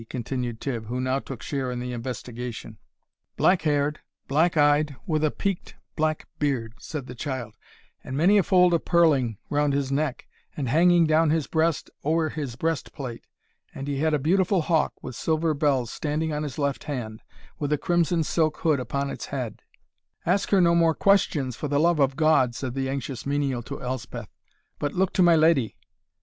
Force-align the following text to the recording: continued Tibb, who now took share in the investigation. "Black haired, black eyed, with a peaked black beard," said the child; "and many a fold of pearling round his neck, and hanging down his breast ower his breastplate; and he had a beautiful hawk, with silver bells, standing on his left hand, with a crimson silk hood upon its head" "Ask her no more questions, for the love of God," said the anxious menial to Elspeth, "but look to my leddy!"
continued 0.09 0.59
Tibb, 0.59 0.87
who 0.87 0.99
now 0.99 1.19
took 1.19 1.43
share 1.43 1.69
in 1.69 1.79
the 1.79 1.93
investigation. 1.93 2.79
"Black 3.37 3.61
haired, 3.61 3.99
black 4.27 4.57
eyed, 4.57 4.95
with 5.05 5.23
a 5.23 5.29
peaked 5.29 5.75
black 5.95 6.27
beard," 6.39 6.73
said 6.79 7.05
the 7.05 7.13
child; 7.13 7.53
"and 8.03 8.17
many 8.17 8.39
a 8.39 8.41
fold 8.41 8.73
of 8.73 8.83
pearling 8.83 9.37
round 9.51 9.73
his 9.73 9.91
neck, 9.91 10.27
and 10.57 10.67
hanging 10.67 11.05
down 11.05 11.29
his 11.29 11.45
breast 11.45 11.91
ower 12.03 12.29
his 12.29 12.55
breastplate; 12.55 13.27
and 13.75 13.87
he 13.87 13.97
had 13.99 14.11
a 14.15 14.17
beautiful 14.17 14.61
hawk, 14.63 14.93
with 15.03 15.15
silver 15.15 15.53
bells, 15.53 15.91
standing 15.91 16.33
on 16.33 16.41
his 16.41 16.57
left 16.57 16.85
hand, 16.85 17.21
with 17.59 17.71
a 17.71 17.77
crimson 17.77 18.23
silk 18.23 18.57
hood 18.61 18.79
upon 18.79 19.11
its 19.11 19.27
head" 19.27 19.61
"Ask 20.25 20.49
her 20.49 20.59
no 20.59 20.73
more 20.73 20.95
questions, 20.95 21.55
for 21.55 21.67
the 21.67 21.79
love 21.79 21.99
of 21.99 22.15
God," 22.15 22.55
said 22.55 22.73
the 22.73 22.89
anxious 22.89 23.27
menial 23.27 23.61
to 23.61 23.79
Elspeth, 23.79 24.29
"but 24.79 24.93
look 24.95 25.13
to 25.13 25.21
my 25.21 25.35
leddy!" 25.35 25.75